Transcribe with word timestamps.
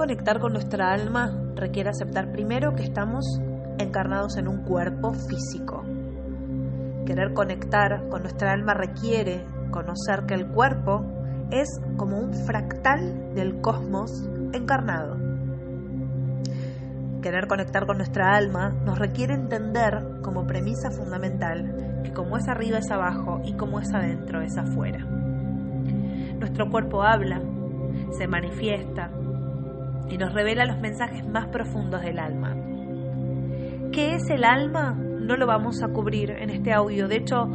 conectar 0.00 0.40
con 0.40 0.54
nuestra 0.54 0.94
alma 0.94 1.30
requiere 1.56 1.90
aceptar 1.90 2.32
primero 2.32 2.74
que 2.74 2.84
estamos 2.84 3.22
encarnados 3.76 4.38
en 4.38 4.48
un 4.48 4.64
cuerpo 4.64 5.12
físico. 5.12 5.84
Querer 7.04 7.34
conectar 7.34 8.08
con 8.08 8.22
nuestra 8.22 8.52
alma 8.52 8.72
requiere 8.72 9.44
conocer 9.70 10.24
que 10.26 10.32
el 10.32 10.48
cuerpo 10.48 11.04
es 11.50 11.68
como 11.98 12.18
un 12.18 12.32
fractal 12.32 13.34
del 13.34 13.60
cosmos 13.60 14.26
encarnado. 14.54 15.18
Querer 17.20 17.46
conectar 17.46 17.84
con 17.84 17.98
nuestra 17.98 18.34
alma 18.34 18.70
nos 18.70 18.98
requiere 18.98 19.34
entender 19.34 20.22
como 20.22 20.46
premisa 20.46 20.90
fundamental 20.90 22.00
que 22.04 22.14
como 22.14 22.38
es 22.38 22.48
arriba 22.48 22.78
es 22.78 22.90
abajo 22.90 23.42
y 23.44 23.52
como 23.52 23.80
es 23.80 23.92
adentro 23.92 24.40
es 24.40 24.56
afuera. 24.56 25.04
Nuestro 26.38 26.70
cuerpo 26.70 27.02
habla, 27.02 27.42
se 28.16 28.26
manifiesta 28.26 29.10
y 30.10 30.18
nos 30.18 30.32
revela 30.32 30.64
los 30.64 30.80
mensajes 30.80 31.26
más 31.26 31.46
profundos 31.48 32.02
del 32.02 32.18
alma. 32.18 32.56
¿Qué 33.92 34.14
es 34.14 34.28
el 34.30 34.44
alma? 34.44 34.92
No 34.92 35.36
lo 35.36 35.46
vamos 35.46 35.82
a 35.82 35.88
cubrir 35.88 36.30
en 36.30 36.50
este 36.50 36.72
audio. 36.72 37.08
De 37.08 37.16
hecho, 37.16 37.46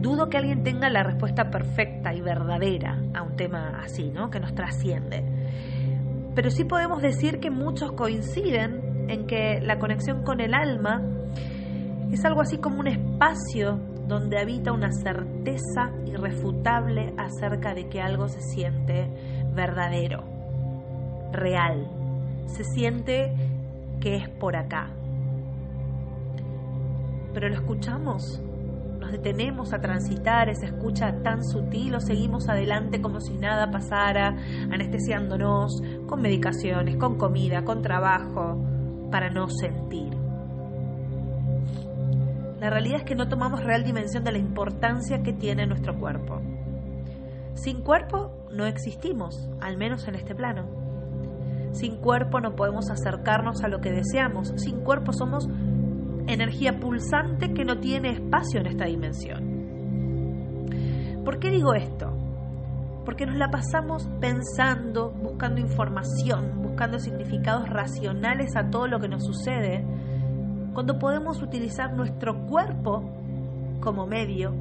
dudo 0.00 0.28
que 0.28 0.36
alguien 0.36 0.62
tenga 0.62 0.90
la 0.90 1.02
respuesta 1.02 1.50
perfecta 1.50 2.14
y 2.14 2.20
verdadera 2.20 3.00
a 3.14 3.22
un 3.22 3.36
tema 3.36 3.80
así, 3.82 4.10
¿no? 4.10 4.30
Que 4.30 4.40
nos 4.40 4.54
trasciende. 4.54 5.24
Pero 6.34 6.50
sí 6.50 6.64
podemos 6.64 7.02
decir 7.02 7.40
que 7.40 7.50
muchos 7.50 7.92
coinciden 7.92 9.06
en 9.08 9.26
que 9.26 9.60
la 9.62 9.78
conexión 9.78 10.22
con 10.22 10.40
el 10.40 10.54
alma 10.54 11.02
es 12.12 12.24
algo 12.24 12.42
así 12.42 12.58
como 12.58 12.80
un 12.80 12.88
espacio 12.88 13.80
donde 14.06 14.38
habita 14.38 14.72
una 14.72 14.90
certeza 14.90 15.90
irrefutable 16.06 17.12
acerca 17.18 17.74
de 17.74 17.88
que 17.88 18.00
algo 18.00 18.28
se 18.28 18.40
siente 18.40 19.10
verdadero, 19.54 20.24
real, 21.32 21.97
se 22.48 22.64
siente 22.64 23.32
que 24.00 24.16
es 24.16 24.28
por 24.28 24.56
acá. 24.56 24.90
Pero 27.32 27.48
lo 27.48 27.54
escuchamos, 27.54 28.42
nos 28.98 29.12
detenemos 29.12 29.72
a 29.72 29.80
transitar 29.80 30.48
esa 30.48 30.66
escucha 30.66 31.22
tan 31.22 31.44
sutil 31.44 31.94
o 31.94 32.00
seguimos 32.00 32.48
adelante 32.48 33.00
como 33.00 33.20
si 33.20 33.34
nada 33.34 33.70
pasara, 33.70 34.36
anestesiándonos 34.70 35.82
con 36.06 36.20
medicaciones, 36.20 36.96
con 36.96 37.16
comida, 37.16 37.64
con 37.64 37.82
trabajo, 37.82 38.58
para 39.10 39.30
no 39.30 39.48
sentir. 39.48 40.14
La 42.60 42.70
realidad 42.70 42.98
es 42.98 43.04
que 43.04 43.14
no 43.14 43.28
tomamos 43.28 43.62
real 43.62 43.84
dimensión 43.84 44.24
de 44.24 44.32
la 44.32 44.38
importancia 44.38 45.22
que 45.22 45.32
tiene 45.32 45.66
nuestro 45.66 45.98
cuerpo. 45.98 46.40
Sin 47.54 47.82
cuerpo 47.82 48.32
no 48.52 48.66
existimos, 48.66 49.48
al 49.60 49.76
menos 49.76 50.08
en 50.08 50.16
este 50.16 50.34
plano. 50.34 50.87
Sin 51.72 51.96
cuerpo 51.96 52.40
no 52.40 52.56
podemos 52.56 52.90
acercarnos 52.90 53.62
a 53.62 53.68
lo 53.68 53.80
que 53.80 53.92
deseamos. 53.92 54.52
Sin 54.56 54.80
cuerpo 54.80 55.12
somos 55.12 55.48
energía 56.26 56.78
pulsante 56.78 57.52
que 57.54 57.64
no 57.64 57.78
tiene 57.78 58.10
espacio 58.12 58.60
en 58.60 58.66
esta 58.66 58.84
dimensión. 58.84 59.58
¿Por 61.24 61.38
qué 61.38 61.50
digo 61.50 61.74
esto? 61.74 62.12
Porque 63.04 63.26
nos 63.26 63.36
la 63.36 63.50
pasamos 63.50 64.08
pensando, 64.20 65.10
buscando 65.10 65.60
información, 65.60 66.62
buscando 66.62 66.98
significados 66.98 67.68
racionales 67.68 68.54
a 68.56 68.70
todo 68.70 68.86
lo 68.86 69.00
que 69.00 69.08
nos 69.08 69.24
sucede, 69.24 69.84
cuando 70.74 70.98
podemos 70.98 71.42
utilizar 71.42 71.92
nuestro 71.94 72.46
cuerpo 72.46 73.10
como 73.80 74.06
medio 74.06 74.54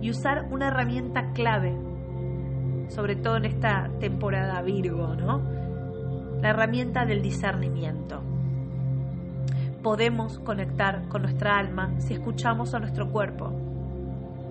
y 0.00 0.10
usar 0.10 0.48
una 0.50 0.68
herramienta 0.68 1.32
clave, 1.32 1.76
sobre 2.88 3.16
todo 3.16 3.36
en 3.36 3.44
esta 3.46 3.90
temporada 4.00 4.62
Virgo, 4.62 5.14
¿no? 5.14 5.42
La 6.40 6.50
herramienta 6.50 7.04
del 7.04 7.20
discernimiento 7.20 8.22
podemos 9.82 10.38
conectar 10.40 11.08
con 11.08 11.22
nuestra 11.22 11.56
alma 11.58 11.94
si 11.98 12.14
escuchamos 12.14 12.74
a 12.74 12.78
nuestro 12.78 13.10
cuerpo 13.10 13.50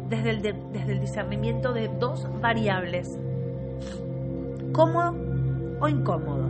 desde 0.10 0.32
el, 0.32 1.00
discernimiento 1.00 1.74
de 1.74 1.90
dos 2.00 2.28
variables, 2.42 3.08
cómodo 4.74 5.16
o 5.80 5.88
incómodo. 5.88 6.48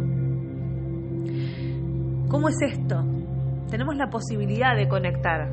¿Cómo 2.30 2.50
es 2.50 2.56
esto? 2.62 3.04
Tenemos 3.70 3.96
la 3.96 4.10
posibilidad 4.10 4.76
de 4.76 4.88
conectar 4.88 5.52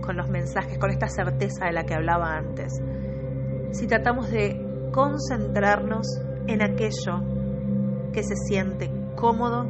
con 0.00 0.16
los 0.16 0.28
mensajes, 0.28 0.78
con 0.78 0.90
esta 0.90 1.08
certeza 1.08 1.66
de 1.66 1.72
la 1.72 1.84
que 1.84 1.94
hablaba 1.94 2.36
antes. 2.36 2.82
Si 3.72 3.86
tratamos 3.86 4.30
de 4.30 4.90
concentrarnos 4.92 6.06
en 6.46 6.62
aquello 6.62 7.22
que 8.12 8.22
se 8.22 8.36
siente 8.36 9.01
cómodo 9.22 9.64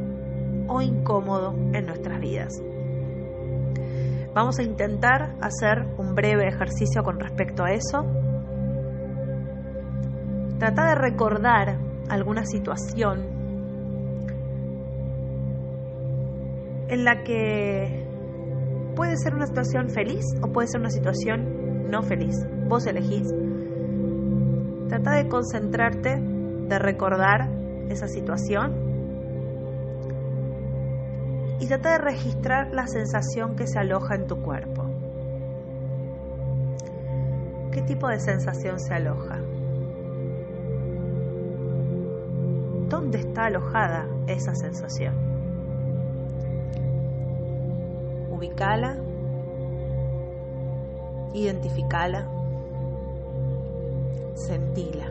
o 0.67 0.81
incómodo 0.81 1.53
en 1.75 1.85
nuestras 1.85 2.19
vidas. 2.21 2.59
Vamos 4.35 4.59
a 4.59 4.63
intentar 4.63 5.37
hacer 5.43 5.85
un 5.99 6.15
breve 6.15 6.49
ejercicio 6.49 7.03
con 7.03 7.21
respecto 7.21 7.63
a 7.63 7.73
eso. 7.73 8.07
Trata 10.59 10.87
de 10.87 10.95
recordar 10.95 11.77
alguna 12.09 12.47
situación 12.47 13.27
en 16.89 17.05
la 17.05 17.23
que 17.23 18.07
puede 18.97 19.19
ser 19.19 19.34
una 19.34 19.47
situación 19.47 19.91
feliz 19.91 20.25
o 20.41 20.51
puede 20.51 20.69
ser 20.69 20.81
una 20.81 20.91
situación 20.91 21.91
no 21.91 22.03
feliz. 22.03 22.37
Vos 22.69 22.87
elegís. 22.87 23.29
Trata 24.89 25.11
de 25.13 25.29
concentrarte, 25.29 26.19
de 26.19 26.79
recordar 26.79 27.51
esa 27.91 28.09
situación 28.09 28.91
y 31.62 31.67
trata 31.69 31.93
de 31.93 31.99
registrar 31.99 32.75
la 32.75 32.89
sensación 32.89 33.55
que 33.55 33.69
se 33.69 33.78
aloja 33.78 34.17
en 34.17 34.27
tu 34.27 34.43
cuerpo. 34.43 34.83
¿Qué 37.71 37.83
tipo 37.83 38.09
de 38.09 38.19
sensación 38.19 38.81
se 38.81 38.93
aloja? 38.93 39.39
¿Dónde 42.89 43.21
está 43.21 43.45
alojada 43.45 44.09
esa 44.27 44.56
sensación? 44.56 45.15
Ubicala, 48.33 48.97
identificala, 51.33 52.28
sentila. 54.34 55.06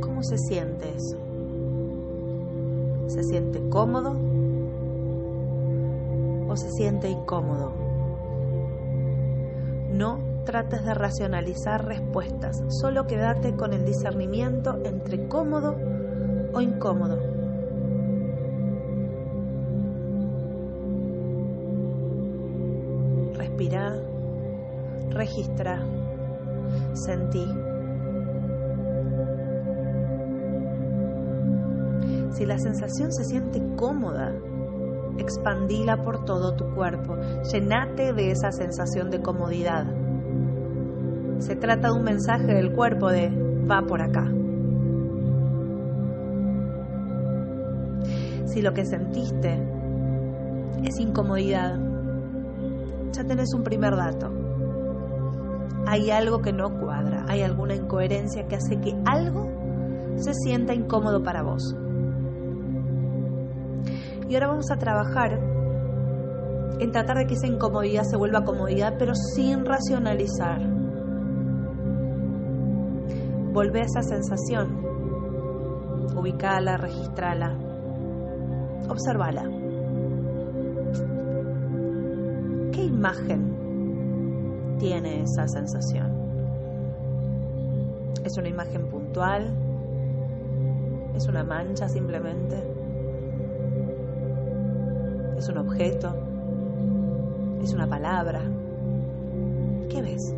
¿Cómo 0.00 0.22
se 0.22 0.38
siente 0.38 0.88
eso? 0.96 1.25
¿Se 3.06 3.22
siente 3.22 3.60
cómodo 3.68 4.16
o 6.48 6.56
se 6.56 6.70
siente 6.72 7.08
incómodo? 7.08 7.72
No 9.92 10.18
trates 10.44 10.84
de 10.84 10.94
racionalizar 10.94 11.84
respuestas, 11.84 12.62
solo 12.68 13.06
quédate 13.06 13.54
con 13.54 13.72
el 13.72 13.84
discernimiento 13.84 14.78
entre 14.84 15.28
cómodo 15.28 15.76
o 16.52 16.60
incómodo. 16.60 17.18
Respira, 23.34 23.96
registra, 25.10 25.84
sentí. 26.94 27.44
Si 32.36 32.44
la 32.44 32.58
sensación 32.58 33.10
se 33.12 33.24
siente 33.24 33.62
cómoda, 33.76 34.30
expandila 35.16 36.02
por 36.02 36.26
todo 36.26 36.54
tu 36.54 36.66
cuerpo, 36.74 37.16
llenate 37.50 38.12
de 38.12 38.30
esa 38.30 38.52
sensación 38.52 39.08
de 39.08 39.22
comodidad. 39.22 39.86
Se 41.38 41.56
trata 41.56 41.88
de 41.88 41.94
un 41.94 42.02
mensaje 42.02 42.52
del 42.52 42.74
cuerpo 42.74 43.10
de 43.10 43.30
va 43.30 43.80
por 43.86 44.02
acá. 44.02 44.30
Si 48.44 48.60
lo 48.60 48.74
que 48.74 48.84
sentiste 48.84 49.58
es 50.84 51.00
incomodidad, 51.00 51.80
ya 53.12 53.24
tenés 53.24 53.54
un 53.54 53.62
primer 53.62 53.96
dato. 53.96 54.30
Hay 55.86 56.10
algo 56.10 56.42
que 56.42 56.52
no 56.52 56.78
cuadra, 56.80 57.24
hay 57.28 57.40
alguna 57.40 57.74
incoherencia 57.74 58.46
que 58.46 58.56
hace 58.56 58.78
que 58.78 58.94
algo 59.06 59.48
se 60.16 60.34
sienta 60.34 60.74
incómodo 60.74 61.22
para 61.22 61.42
vos. 61.42 61.74
Y 64.28 64.34
ahora 64.34 64.48
vamos 64.48 64.70
a 64.70 64.76
trabajar 64.76 65.38
en 66.80 66.90
tratar 66.90 67.18
de 67.18 67.26
que 67.26 67.34
esa 67.34 67.46
incomodidad 67.46 68.02
se 68.02 68.16
vuelva 68.16 68.44
comodidad, 68.44 68.94
pero 68.98 69.14
sin 69.14 69.64
racionalizar. 69.64 70.60
Volvé 73.52 73.80
a 73.80 73.84
esa 73.84 74.02
sensación. 74.02 74.84
Ubicala, 76.16 76.76
registrala. 76.76 77.56
Observala. 78.88 79.44
¿Qué 82.72 82.82
imagen 82.82 84.76
tiene 84.78 85.22
esa 85.22 85.46
sensación? 85.48 86.12
¿Es 88.24 88.36
una 88.36 88.48
imagen 88.48 88.88
puntual? 88.88 89.56
¿Es 91.14 91.26
una 91.28 91.44
mancha 91.44 91.88
simplemente? 91.88 92.75
¿Es 95.36 95.48
un 95.48 95.58
objeto? 95.58 96.14
¿Es 97.62 97.74
una 97.74 97.86
palabra? 97.86 98.40
¿Qué 99.90 100.00
ves? 100.00 100.34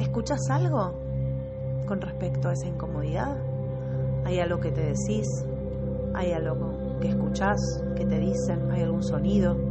¿Escuchas 0.00 0.40
algo 0.50 0.92
con 1.86 2.00
respecto 2.00 2.48
a 2.48 2.52
esa 2.52 2.66
incomodidad? 2.66 3.36
¿Hay 4.24 4.40
algo 4.40 4.58
que 4.58 4.72
te 4.72 4.80
decís? 4.80 5.26
¿Hay 6.14 6.32
algo 6.32 6.98
que 7.00 7.08
escuchás, 7.08 7.58
que 7.96 8.04
te 8.04 8.18
dicen? 8.18 8.70
¿Hay 8.72 8.82
algún 8.82 9.04
sonido? 9.04 9.67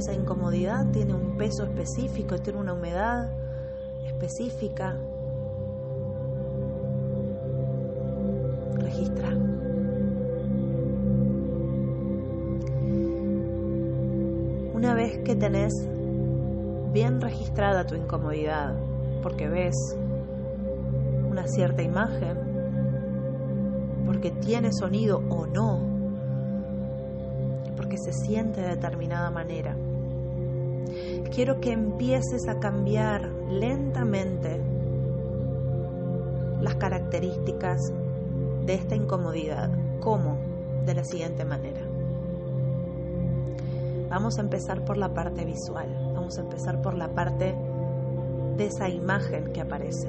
Esa 0.00 0.14
incomodidad? 0.14 0.86
¿Tiene 0.92 1.14
un 1.14 1.36
peso 1.36 1.64
específico? 1.64 2.38
¿Tiene 2.38 2.58
una 2.58 2.72
humedad 2.72 3.28
específica? 4.06 4.96
Registra. 8.78 9.28
Una 14.74 14.94
vez 14.94 15.18
que 15.18 15.36
tenés 15.36 15.74
bien 16.92 17.20
registrada 17.20 17.86
tu 17.86 17.94
incomodidad, 17.94 18.74
porque 19.22 19.48
ves 19.48 19.76
una 21.30 21.46
cierta 21.46 21.82
imagen, 21.82 22.38
porque 24.06 24.30
tiene 24.30 24.72
sonido 24.72 25.22
o 25.28 25.46
no, 25.46 25.80
porque 27.76 27.98
se 27.98 28.14
siente 28.14 28.62
de 28.62 28.68
determinada 28.68 29.30
manera, 29.30 29.76
quiero 31.32 31.60
que 31.60 31.72
empieces 31.72 32.48
a 32.48 32.58
cambiar 32.58 33.30
lentamente 33.48 34.60
las 36.60 36.74
características 36.76 37.92
de 38.66 38.74
esta 38.74 38.94
incomodidad. 38.94 39.70
¿Cómo? 40.00 40.38
De 40.84 40.94
la 40.94 41.04
siguiente 41.04 41.44
manera. 41.44 41.80
Vamos 44.08 44.38
a 44.38 44.40
empezar 44.40 44.84
por 44.84 44.96
la 44.96 45.14
parte 45.14 45.44
visual, 45.44 45.88
vamos 46.14 46.36
a 46.36 46.40
empezar 46.40 46.82
por 46.82 46.94
la 46.94 47.08
parte 47.14 47.54
de 48.56 48.66
esa 48.66 48.88
imagen 48.88 49.52
que 49.52 49.60
aparece. 49.60 50.08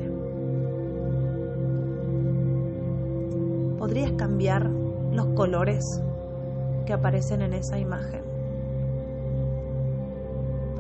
¿Podrías 3.77 4.11
cambiar 4.13 4.69
los 5.11 5.27
colores 5.35 5.83
que 6.85 6.93
aparecen 6.93 7.41
en 7.43 7.53
esa 7.53 7.77
imagen 7.77 8.30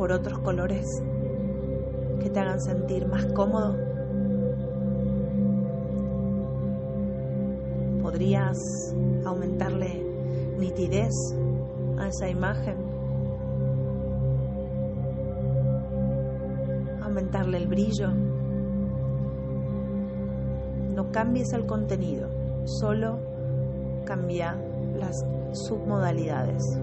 por 0.01 0.11
otros 0.11 0.39
colores 0.39 0.87
que 2.19 2.31
te 2.31 2.39
hagan 2.39 2.59
sentir 2.59 3.07
más 3.07 3.23
cómodo? 3.35 3.75
¿Podrías 8.01 8.57
aumentarle 9.25 10.03
nitidez 10.57 11.13
a 11.99 12.07
esa 12.07 12.27
imagen? 12.27 12.77
aumentarle 17.03 17.57
el 17.57 17.67
brillo. 17.67 18.09
No 20.95 21.11
cambies 21.11 21.53
el 21.53 21.67
contenido, 21.67 22.27
solo 22.65 23.19
cambia 24.05 24.55
las 24.97 25.23
submodalidades. 25.51 26.79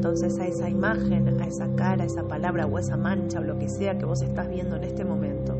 Entonces 0.00 0.38
a 0.38 0.46
esa 0.46 0.66
imagen, 0.70 1.28
a 1.42 1.46
esa 1.46 1.68
cara, 1.76 2.04
a 2.04 2.06
esa 2.06 2.26
palabra 2.26 2.64
o 2.64 2.78
esa 2.78 2.96
mancha 2.96 3.38
o 3.38 3.42
lo 3.42 3.58
que 3.58 3.68
sea 3.68 3.98
que 3.98 4.06
vos 4.06 4.22
estás 4.22 4.48
viendo 4.48 4.76
en 4.76 4.84
este 4.84 5.04
momento, 5.04 5.54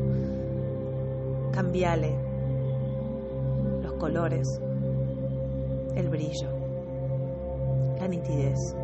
cambiale 1.51 2.15
los 3.83 3.93
colores, 3.93 4.59
el 5.95 6.09
brillo, 6.09 6.47
la 7.99 8.07
nitidez 8.07 8.75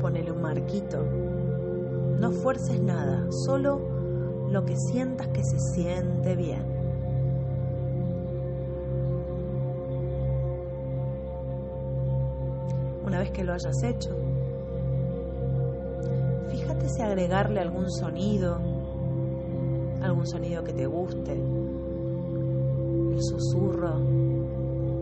ponele 0.00 0.32
un 0.32 0.40
marquito. 0.40 1.04
No 2.18 2.30
fuerces 2.32 2.80
nada, 2.80 3.26
solo 3.44 3.82
lo 4.50 4.64
que 4.64 4.78
sientas 4.78 5.28
que 5.28 5.44
se 5.44 5.58
siente 5.58 6.36
bien. 6.36 6.81
Vez 13.22 13.30
que 13.30 13.44
lo 13.44 13.52
hayas 13.52 13.80
hecho, 13.84 14.10
fíjate 16.50 16.88
si 16.88 17.02
agregarle 17.02 17.60
algún 17.60 17.88
sonido, 17.88 18.58
algún 20.02 20.26
sonido 20.26 20.64
que 20.64 20.72
te 20.72 20.86
guste, 20.86 21.32
el 21.32 23.22
susurro 23.22 24.00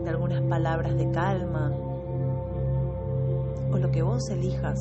de 0.03 0.09
algunas 0.11 0.43
palabras 0.43 0.95
de 0.95 1.09
calma, 1.09 1.71
o 3.71 3.77
lo 3.77 3.89
que 3.89 4.03
vos 4.03 4.29
elijas 4.29 4.77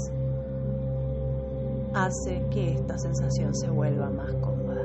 hace 1.94 2.44
que 2.50 2.72
esta 2.72 2.98
sensación 2.98 3.54
se 3.54 3.70
vuelva 3.70 4.10
más 4.10 4.34
cómoda. 4.34 4.84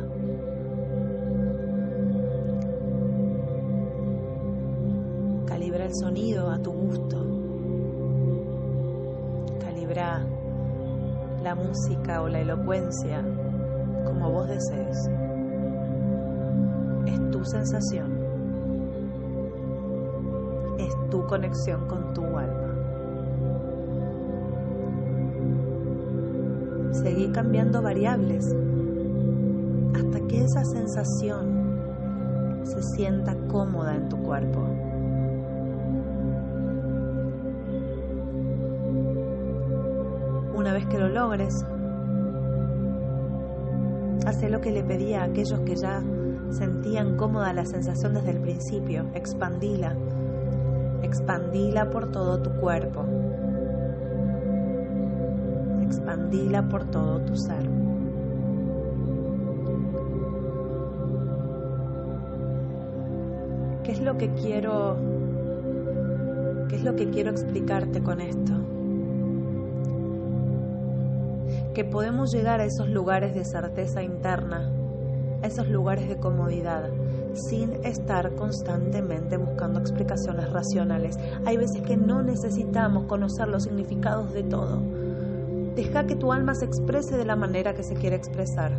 Calibra 5.45 5.85
el 5.85 5.93
sonido 5.93 6.49
a 6.49 6.57
tu 6.59 6.71
gusto. 6.71 7.34
La 11.43 11.55
música 11.55 12.21
o 12.21 12.27
la 12.27 12.39
elocuencia 12.39 13.23
como 14.05 14.31
vos 14.31 14.47
desees. 14.47 15.09
Es 17.07 17.31
tu 17.31 17.43
sensación. 17.45 18.11
Es 20.79 20.93
tu 21.09 21.25
conexión 21.27 21.87
con 21.87 22.13
tu 22.13 22.23
alma. 22.37 22.65
seguir 27.03 27.31
cambiando 27.33 27.81
variables 27.81 28.55
hasta 29.93 30.19
que 30.27 30.43
esa 30.43 30.63
sensación 30.63 32.63
se 32.63 32.81
sienta 32.81 33.35
cómoda 33.47 33.95
en 33.95 34.09
tu 34.09 34.17
cuerpo. 34.17 34.65
Una 40.65 40.73
vez 40.73 40.87
que 40.87 40.97
lo 40.97 41.09
logres, 41.09 41.63
hace 44.25 44.49
lo 44.49 44.61
que 44.61 44.71
le 44.71 44.83
pedí 44.83 45.13
a 45.13 45.25
aquellos 45.25 45.59
que 45.59 45.75
ya 45.75 46.01
sentían 46.49 47.17
cómoda 47.17 47.53
la 47.53 47.67
sensación 47.67 48.15
desde 48.15 48.31
el 48.31 48.41
principio, 48.41 49.05
expandila, 49.13 49.95
expandila 51.03 51.91
por 51.91 52.09
todo 52.11 52.41
tu 52.41 52.49
cuerpo 52.59 53.05
expandila 55.83 56.67
por 56.67 56.85
todo 56.85 57.19
tu 57.19 57.35
ser. 57.35 57.69
¿Qué 63.83 63.91
es 63.91 64.01
lo 64.01 64.17
que 64.17 64.33
quiero 64.33 64.97
qué 66.69 66.75
es 66.77 66.83
lo 66.83 66.95
que 66.95 67.11
quiero 67.11 67.29
explicarte 67.29 68.01
con 68.01 68.19
esto? 68.19 68.74
Que 71.75 71.85
podemos 71.85 72.31
llegar 72.31 72.59
a 72.59 72.65
esos 72.65 72.89
lugares 72.89 73.35
de 73.35 73.45
certeza 73.45 74.01
interna, 74.01 74.71
a 75.43 75.45
esos 75.45 75.67
lugares 75.67 76.09
de 76.09 76.17
comodidad, 76.17 76.89
sin 77.35 77.85
estar 77.85 78.33
constantemente 78.33 79.37
buscando 79.37 79.79
explicaciones 79.79 80.51
racionales. 80.51 81.19
Hay 81.45 81.57
veces 81.57 81.83
que 81.83 81.97
no 81.97 82.23
necesitamos 82.23 83.05
conocer 83.05 83.47
los 83.47 83.63
significados 83.63 84.33
de 84.33 84.43
todo 84.43 84.81
Deja 85.75 86.05
que 86.05 86.15
tu 86.15 86.31
alma 86.31 86.55
se 86.55 86.63
exprese 86.63 87.17
de 87.17 87.25
la 87.25 87.35
manera 87.35 87.73
que 87.73 87.83
se 87.83 87.95
quiere 87.95 88.15
expresar. 88.15 88.71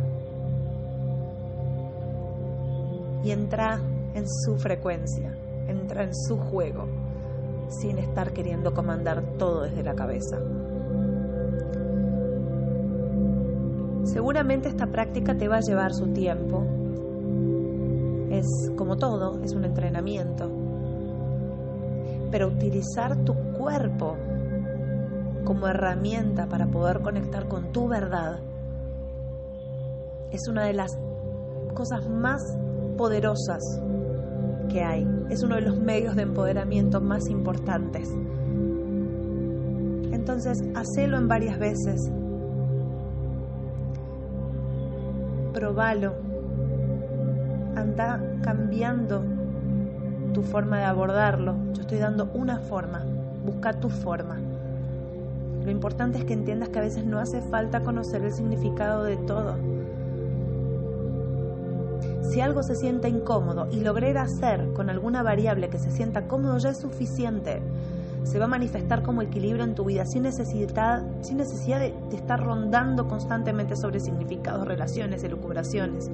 Y 3.23 3.29
entra 3.29 3.79
en 4.15 4.27
su 4.27 4.57
frecuencia, 4.57 5.37
entra 5.67 6.03
en 6.03 6.15
su 6.15 6.37
juego, 6.37 6.87
sin 7.69 7.99
estar 7.99 8.33
queriendo 8.33 8.73
comandar 8.73 9.21
todo 9.37 9.61
desde 9.61 9.83
la 9.83 9.93
cabeza. 9.93 10.39
Seguramente 14.13 14.69
esta 14.69 14.87
práctica 14.87 15.37
te 15.37 15.47
va 15.47 15.57
a 15.57 15.61
llevar 15.61 15.93
su 15.93 16.07
tiempo. 16.07 16.63
Es 18.31 18.45
como 18.75 18.97
todo, 18.97 19.41
es 19.43 19.53
un 19.53 19.65
entrenamiento. 19.65 20.49
Pero 22.31 22.47
utilizar 22.47 23.17
tu 23.23 23.33
cuerpo 23.57 24.15
como 25.43 25.67
herramienta 25.67 26.47
para 26.47 26.67
poder 26.67 27.01
conectar 27.01 27.47
con 27.47 27.71
tu 27.71 27.87
verdad 27.87 28.39
es 30.31 30.47
una 30.49 30.65
de 30.65 30.73
las 30.73 30.91
cosas 31.73 32.07
más 32.09 32.41
poderosas 32.97 33.61
que 34.69 34.83
hay. 34.83 35.07
Es 35.29 35.43
uno 35.43 35.55
de 35.55 35.61
los 35.61 35.79
medios 35.79 36.15
de 36.15 36.23
empoderamiento 36.23 37.01
más 37.01 37.27
importantes. 37.29 38.09
Entonces, 40.11 40.57
hacelo 40.75 41.17
en 41.17 41.27
varias 41.27 41.57
veces. 41.59 42.11
Probalo. 45.57 46.13
Anda 47.75 48.21
cambiando 48.43 49.23
tu 50.31 50.43
forma 50.43 50.77
de 50.77 50.83
abordarlo. 50.83 51.55
Yo 51.73 51.81
estoy 51.81 51.97
dando 51.97 52.29
una 52.35 52.59
forma. 52.59 53.03
Busca 53.43 53.73
tu 53.73 53.89
forma. 53.89 54.37
Lo 55.65 55.71
importante 55.71 56.19
es 56.19 56.25
que 56.25 56.33
entiendas 56.33 56.69
que 56.69 56.77
a 56.77 56.83
veces 56.83 57.05
no 57.05 57.17
hace 57.17 57.41
falta 57.41 57.79
conocer 57.79 58.21
el 58.21 58.33
significado 58.33 59.03
de 59.03 59.17
todo 59.17 59.55
si 62.29 62.41
algo 62.41 62.61
se 62.61 62.75
siente 62.75 63.07
incómodo 63.07 63.67
y 63.71 63.79
lograr 63.79 64.17
hacer 64.17 64.73
con 64.73 64.89
alguna 64.89 65.23
variable 65.23 65.69
que 65.69 65.79
se 65.79 65.89
sienta 65.89 66.27
cómodo 66.27 66.57
ya 66.57 66.69
es 66.69 66.77
suficiente. 66.77 67.61
Se 68.27 68.39
va 68.39 68.45
a 68.45 68.49
manifestar 68.49 69.03
como 69.03 69.21
equilibrio 69.21 69.63
en 69.63 69.73
tu 69.73 69.85
vida 69.85 70.05
sin 70.05 70.23
necesidad, 70.23 71.01
sin 71.21 71.37
necesidad 71.37 71.79
de, 71.79 71.93
estar 72.11 72.39
rondando 72.43 73.07
constantemente 73.07 73.75
sobre 73.75 73.99
significados, 73.99 74.67
relaciones, 74.67 75.23
elucubraciones. 75.23 76.09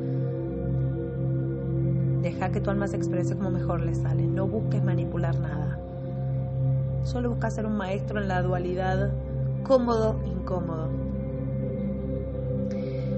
Deja 2.22 2.52
que 2.52 2.62
tu 2.62 2.70
alma 2.70 2.88
se 2.88 2.98
exprese 2.98 3.36
como 3.36 3.50
mejor 3.50 3.82
le 3.82 3.96
sale. 3.96 4.28
No 4.28 4.48
busques 4.48 4.84
manipular 4.84 5.40
nada. 5.40 5.80
Solo 7.04 7.32
busca 7.32 7.50
ser 7.50 7.66
un 7.66 7.76
maestro 7.76 8.22
en 8.22 8.28
la 8.28 8.42
dualidad 8.42 9.12
cómodo-incómodo 9.64 11.04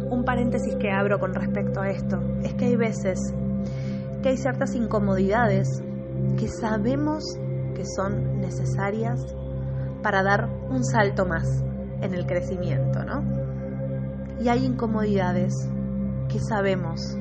un 0.09 0.23
paréntesis 0.23 0.75
que 0.75 0.91
abro 0.91 1.19
con 1.19 1.33
respecto 1.33 1.81
a 1.81 1.89
esto 1.89 2.21
es 2.43 2.53
que 2.53 2.65
hay 2.65 2.75
veces 2.75 3.19
que 4.21 4.29
hay 4.29 4.37
ciertas 4.37 4.75
incomodidades 4.75 5.67
que 6.37 6.47
sabemos 6.47 7.23
que 7.75 7.85
son 7.85 8.39
necesarias 8.39 9.21
para 10.01 10.23
dar 10.23 10.49
un 10.69 10.83
salto 10.83 11.25
más 11.25 11.63
en 12.01 12.13
el 12.13 12.25
crecimiento, 12.25 13.03
¿no? 13.03 13.23
Y 14.41 14.49
hay 14.49 14.65
incomodidades 14.65 15.53
que 16.27 16.39
sabemos 16.39 17.17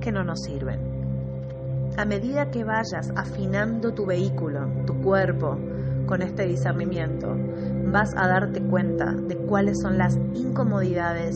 que 0.00 0.12
no 0.12 0.22
nos 0.22 0.40
sirven. 0.42 0.80
A 1.96 2.04
medida 2.04 2.50
que 2.50 2.62
vayas 2.62 3.10
afinando 3.16 3.92
tu 3.92 4.06
vehículo, 4.06 4.84
tu 4.86 5.00
cuerpo, 5.02 5.56
con 6.06 6.22
este 6.22 6.46
discernimiento, 6.46 7.36
vas 7.90 8.14
a 8.16 8.28
darte 8.28 8.62
cuenta 8.62 9.12
de 9.12 9.36
cuáles 9.36 9.78
son 9.80 9.98
las 9.98 10.16
incomodidades 10.34 11.34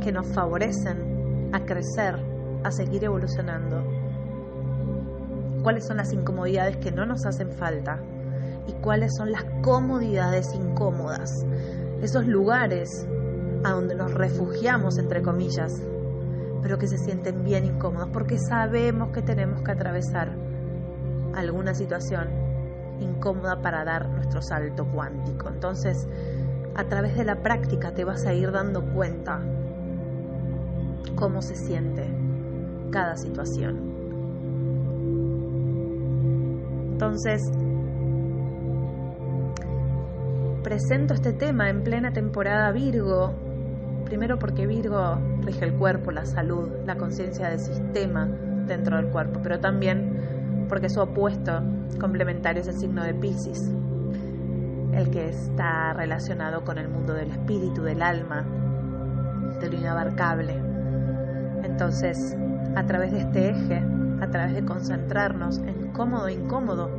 que 0.00 0.12
nos 0.12 0.32
favorecen 0.32 1.50
a 1.52 1.64
crecer, 1.64 2.14
a 2.62 2.70
seguir 2.70 3.04
evolucionando. 3.04 4.05
Cuáles 5.66 5.84
son 5.84 5.96
las 5.96 6.12
incomodidades 6.12 6.76
que 6.76 6.92
no 6.92 7.06
nos 7.06 7.26
hacen 7.26 7.50
falta 7.50 7.98
y 8.68 8.72
cuáles 8.74 9.16
son 9.16 9.32
las 9.32 9.42
comodidades 9.64 10.54
incómodas. 10.54 11.44
Esos 12.00 12.24
lugares 12.24 13.04
a 13.64 13.72
donde 13.72 13.96
nos 13.96 14.14
refugiamos, 14.14 14.96
entre 14.96 15.22
comillas, 15.22 15.82
pero 16.62 16.78
que 16.78 16.86
se 16.86 16.98
sienten 16.98 17.42
bien 17.42 17.64
incómodos 17.64 18.10
porque 18.12 18.38
sabemos 18.38 19.10
que 19.10 19.22
tenemos 19.22 19.60
que 19.62 19.72
atravesar 19.72 20.36
alguna 21.34 21.74
situación 21.74 22.28
incómoda 23.00 23.60
para 23.60 23.84
dar 23.84 24.08
nuestro 24.08 24.42
salto 24.42 24.86
cuántico. 24.86 25.48
Entonces, 25.48 26.06
a 26.76 26.84
través 26.84 27.16
de 27.16 27.24
la 27.24 27.42
práctica 27.42 27.92
te 27.92 28.04
vas 28.04 28.24
a 28.24 28.32
ir 28.32 28.52
dando 28.52 28.84
cuenta 28.94 29.40
cómo 31.16 31.42
se 31.42 31.56
siente 31.56 32.08
cada 32.92 33.16
situación. 33.16 33.95
Entonces, 36.96 37.42
presento 40.62 41.12
este 41.12 41.34
tema 41.34 41.68
en 41.68 41.82
plena 41.82 42.10
temporada 42.10 42.72
Virgo, 42.72 43.34
primero 44.06 44.38
porque 44.38 44.66
Virgo 44.66 45.20
rige 45.42 45.66
el 45.66 45.74
cuerpo, 45.74 46.10
la 46.10 46.24
salud, 46.24 46.70
la 46.86 46.96
conciencia 46.96 47.50
del 47.50 47.58
sistema 47.58 48.26
dentro 48.66 48.96
del 48.96 49.10
cuerpo, 49.10 49.40
pero 49.42 49.60
también 49.60 50.64
porque 50.70 50.88
su 50.88 51.02
opuesto 51.02 51.62
complementario 52.00 52.62
es 52.62 52.68
el 52.68 52.78
signo 52.78 53.04
de 53.04 53.12
Pisces, 53.12 53.70
el 54.94 55.10
que 55.10 55.28
está 55.28 55.92
relacionado 55.92 56.64
con 56.64 56.78
el 56.78 56.88
mundo 56.88 57.12
del 57.12 57.30
espíritu, 57.30 57.82
del 57.82 58.00
alma, 58.00 58.42
de 59.60 59.68
lo 59.68 59.76
inabarcable. 59.76 60.54
Entonces, 61.62 62.16
a 62.74 62.86
través 62.86 63.12
de 63.12 63.18
este 63.18 63.50
eje, 63.50 63.95
a 64.20 64.28
través 64.28 64.54
de 64.54 64.64
concentrarnos 64.64 65.58
en 65.58 65.92
cómodo 65.92 66.28
e 66.28 66.34
incómodo, 66.34 66.90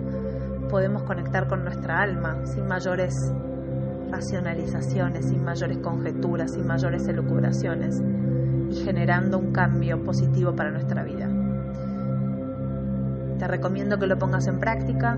podemos 0.70 1.04
conectar 1.04 1.48
con 1.48 1.64
nuestra 1.64 2.02
alma 2.02 2.38
sin 2.46 2.68
mayores 2.68 3.34
racionalizaciones, 4.12 5.26
sin 5.28 5.44
mayores 5.44 5.78
conjeturas, 5.80 6.52
sin 6.54 6.68
mayores 6.68 7.08
elucubraciones 7.08 8.02
y 8.70 8.76
generando 8.84 9.38
un 9.38 9.52
cambio 9.52 10.04
positivo 10.04 10.56
para 10.56 10.72
nuestra 10.72 11.04
vida. 11.04 11.30
Te 13.40 13.48
recomiendo 13.48 14.00
que 14.00 14.08
lo 14.08 14.18
pongas 14.18 14.48
en 14.48 14.60
práctica. 14.60 15.18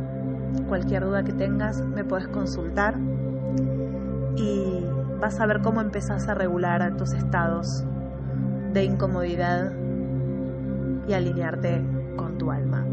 Cualquier 0.68 1.06
duda 1.06 1.24
que 1.24 1.34
tengas 1.34 1.82
me 1.82 2.04
puedes 2.04 2.28
consultar 2.28 2.96
y 4.36 4.86
vas 5.20 5.40
a 5.40 5.46
ver 5.46 5.62
cómo 5.62 5.82
empezás 5.82 6.28
a 6.28 6.34
regular 6.34 6.96
tus 6.98 7.14
estados 7.14 7.84
de 8.74 8.84
incomodidad 8.84 9.72
y 11.10 11.14
alinearte 11.14 11.82
con 12.16 12.38
tu 12.38 12.52
alma. 12.52 12.86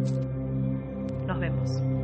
Nos 1.27 1.39
vemos. 1.39 1.96